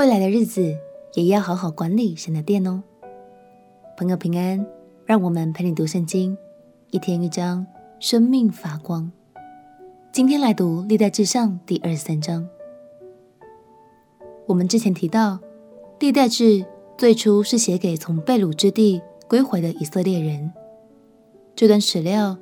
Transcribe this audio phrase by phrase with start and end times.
[0.00, 0.78] 未来的日子
[1.12, 2.82] 也要好好管理神的殿哦。
[3.98, 4.66] 朋友平安，
[5.04, 6.38] 让我们陪你读圣经，
[6.90, 7.66] 一天一章，
[7.98, 9.12] 生命发光。
[10.10, 12.48] 今天来读历代志上第二十三章。
[14.46, 15.38] 我们之前提到，
[15.98, 16.64] 历代志
[16.96, 20.50] 最初是写给从被掳之地归回的以色列人。
[21.54, 22.38] 这段史料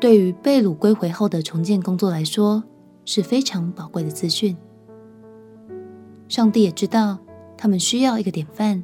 [0.00, 2.64] 对于被掳归回后的重建工作来说
[3.04, 4.56] 是非常宝贵的资讯。
[6.28, 7.18] 上帝也知道
[7.56, 8.82] 他们需要一个典范，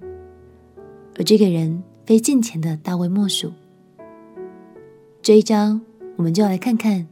[1.17, 3.53] 而这个人非近前的大卫莫属。
[5.23, 5.81] 这一章
[6.17, 7.07] 我们就来看看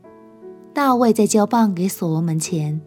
[0.72, 2.80] 大卫在交棒给所罗门前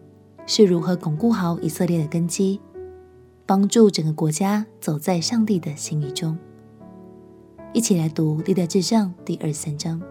[0.45, 2.59] 是如何巩固好以色列的根基，
[3.45, 6.38] 帮助整个国家走在上帝的心意中。
[7.73, 10.00] 一起来读《历代志上》第二十三章。《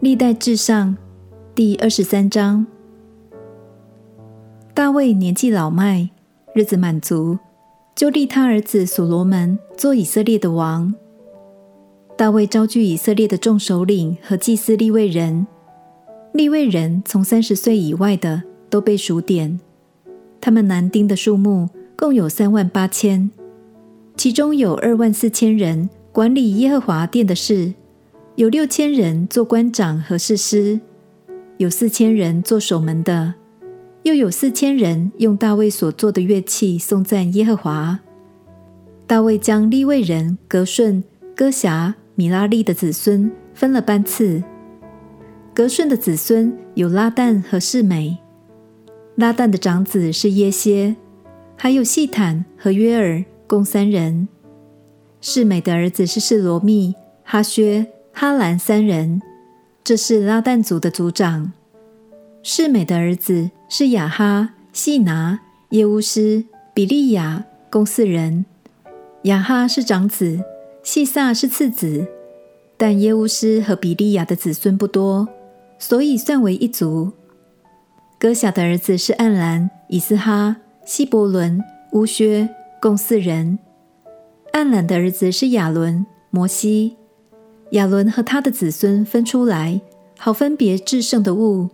[0.00, 0.96] 历代志上》
[1.54, 2.66] 第二十三章。
[4.72, 6.08] 大卫年纪老迈，
[6.54, 7.38] 日子满足，
[7.96, 10.94] 就立他儿子所罗门做以色列的王。
[12.16, 15.46] 大卫招聚以色列的众首领和祭司利未人，
[16.32, 19.58] 利未人从三十岁以外的都被数点，
[20.40, 23.28] 他们男丁的数目共有三万八千。
[24.16, 27.74] 其中有二万四千人管理耶和华殿的事，
[28.36, 30.80] 有六千人做官长和士师，
[31.56, 33.34] 有四千人做守门的，
[34.02, 38.00] 又有四千人用大卫所做的乐器颂赞耶和华。
[39.06, 41.02] 大卫将利未人革顺、
[41.34, 44.42] 歌辖、米拉利的子孙分了班次。
[45.54, 48.18] 革顺的子孙有拉但和示美，
[49.16, 50.96] 拉但的长子是耶歇，
[51.56, 53.24] 还有细坦和约尔。
[53.50, 54.28] 共三人，
[55.20, 59.20] 示美的儿子是示罗密、哈薛、哈兰三人，
[59.82, 61.50] 这是拉但族的族长。
[62.42, 68.44] 示美的儿子是雅哈、细拿、耶乌斯、比利亚，共四人。
[69.24, 70.40] 雅哈是长子，
[70.82, 72.06] 细撒是次子，
[72.76, 75.28] 但耶乌斯和比利亚的子孙不多，
[75.78, 77.12] 所以算为一族。
[78.18, 81.62] 哥辖的儿子是暗兰、以斯哈、希伯伦、
[81.92, 82.48] 乌薛。
[82.80, 83.58] 共四人。
[84.54, 86.96] 暗兰的儿子是亚伦、摩西。
[87.72, 89.82] 亚伦和他的子孙分出来，
[90.16, 91.68] 好分别至圣的物，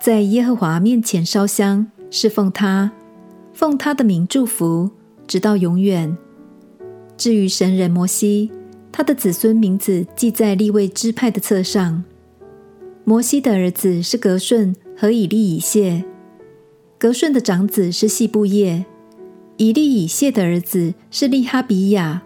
[0.00, 2.90] 在耶和华面前烧香，侍奉他，
[3.52, 4.90] 奉他的名祝福，
[5.26, 6.16] 直到永远。
[7.18, 8.50] 至于神人摩西，
[8.90, 12.02] 他的子孙名字记在利未支派的册上。
[13.04, 16.02] 摩西的儿子是革顺和以利以谢。
[16.98, 18.86] 革顺的长子是细布叶。
[19.58, 22.22] 以利以谢的儿子是利哈比亚。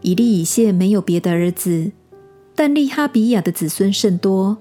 [0.00, 1.92] 以利以谢没有别的儿子，
[2.54, 4.56] 但利哈比亚的子孙甚多。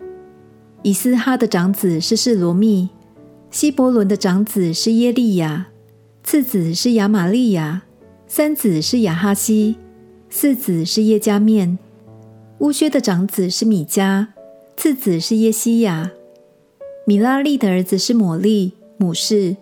[0.85, 2.89] 以斯哈的长子是示罗密，
[3.49, 5.65] 希伯伦的长子是耶利亚，
[6.23, 7.81] 次子是亚玛利亚，
[8.27, 9.77] 三子是亚哈西，
[10.29, 11.79] 四子是叶加面。
[12.59, 14.27] 乌薛的长子是米迦，
[14.77, 16.11] 次子是耶西亚。
[17.07, 19.57] 米拉利的儿子是抹利，母氏。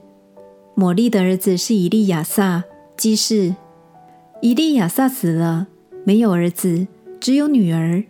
[0.76, 2.66] 抹利的儿子是以利亚撒，
[2.98, 3.56] 基士。
[4.42, 5.68] 以利亚撒死了，
[6.04, 6.86] 没有儿子，
[7.22, 8.04] 只有女儿。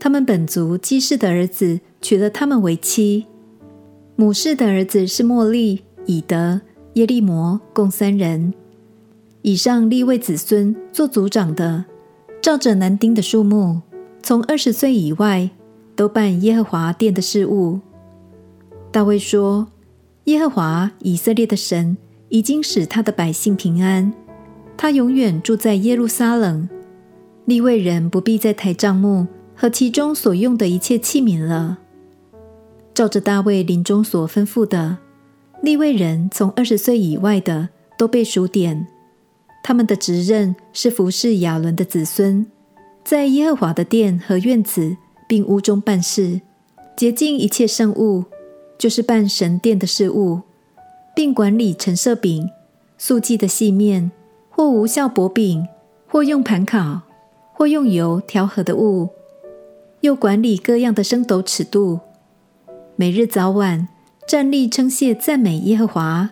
[0.00, 3.24] 他们本族基士的儿子娶了他们为妻。
[4.16, 6.60] 母氏的儿子是莫利、以德、
[6.94, 8.52] 耶利摩，共三人。
[9.40, 11.86] 以上利未子孙做族长的，
[12.42, 13.80] 照着男丁的数目，
[14.22, 15.48] 从二十岁以外，
[15.96, 17.80] 都办耶和华殿的事务。
[18.90, 19.68] 大卫说。
[20.26, 21.96] 耶和华以色列的神
[22.28, 24.12] 已经使他的百姓平安，
[24.76, 26.68] 他永远住在耶路撒冷。
[27.44, 29.26] 利未人不必再抬帐幕
[29.56, 31.80] 和其中所用的一切器皿了。
[32.94, 34.98] 照着大卫临终所吩咐的，
[35.62, 38.86] 立位人从二十岁以外的都被数点，
[39.62, 42.46] 他们的职任是服侍亚伦的子孙，
[43.04, 46.40] 在耶和华的殿和院子并屋中办事，
[46.96, 48.24] 洁净一切圣物。
[48.78, 50.40] 就是办神殿的事物，
[51.14, 52.50] 并管理陈设饼、
[52.98, 54.10] 素祭的细面，
[54.50, 55.68] 或无酵薄饼，
[56.08, 57.02] 或用盘烤，
[57.52, 59.08] 或用油调和的物，
[60.00, 62.00] 又管理各样的升斗尺度。
[63.02, 63.88] 每日早晚
[64.28, 66.30] 站立称谢赞美耶和华，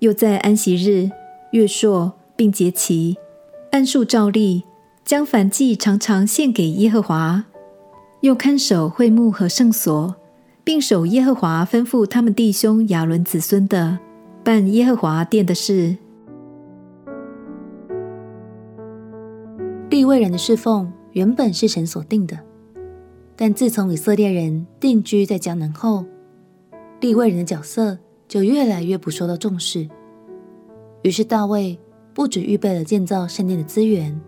[0.00, 1.08] 又在安息日、
[1.52, 3.16] 月朔并节期，
[3.70, 4.64] 按数照例
[5.04, 7.44] 将燔祭常常献给耶和华，
[8.22, 10.16] 又看守会幕和圣所。
[10.64, 14.00] 并守耶和华吩咐他们弟兄亚伦子孙的，
[14.42, 15.96] 办耶和华殿的事。
[19.88, 22.36] 利未人的侍奉原本是神所定的，
[23.36, 26.04] 但自从以色列人定居在迦南后，
[27.00, 29.86] 利未人的角色就越来越不受到重视。
[31.02, 31.78] 于是大卫
[32.14, 34.18] 不只预备了建造圣殿的资源，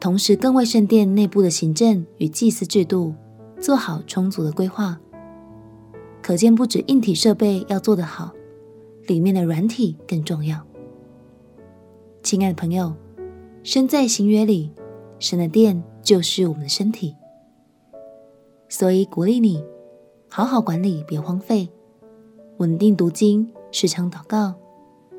[0.00, 3.14] 同时更为圣殿内部的行政与祭祀制度
[3.60, 4.98] 做好充足的规划。
[6.20, 8.32] 可见，不止硬体设备要做得好，
[9.06, 10.60] 里面的软体更重要。
[12.24, 12.92] 亲爱的朋友，
[13.62, 14.72] 身在行约里，
[15.20, 17.14] 神的殿就是我们的身体，
[18.68, 19.64] 所以鼓励你
[20.28, 21.68] 好好管理，别荒废，
[22.58, 24.54] 稳定读经，时常祷告，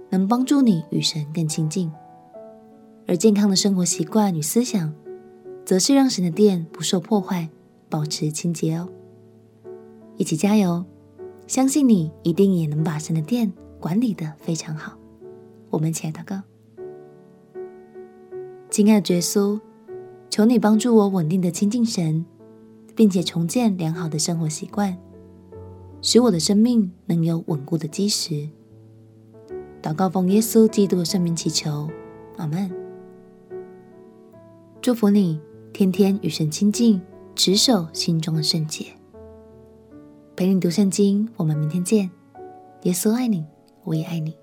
[0.09, 1.91] 能帮助你与神更亲近。
[3.07, 4.93] 而健康的生活习惯与思想，
[5.65, 7.49] 则是让神的殿不受破坏，
[7.89, 8.87] 保持清洁哦。
[10.17, 10.85] 一起加油！
[11.47, 14.95] 相信你一定也能把神的殿管理得非常好。
[15.71, 16.43] 我们一起来祷告。
[18.69, 19.59] 亲爱的耶稣，
[20.29, 22.23] 求你帮助我稳定的亲近神，
[22.99, 24.97] 并且重建良好的生活习惯，
[26.01, 28.49] 使我的生命能有稳固的基石。
[29.81, 31.89] 祷告奉耶稣基督的圣名祈求，
[32.35, 32.69] 阿门。
[34.81, 35.39] 祝福你
[35.71, 37.01] 天天与神亲近，
[37.37, 38.87] 持守心中的圣洁。
[40.35, 42.11] 陪你读圣经，我们明天见。
[42.83, 43.45] 耶稣爱你，
[43.85, 44.35] 我也爱你。